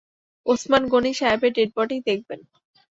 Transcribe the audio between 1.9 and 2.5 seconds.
দেখবেন।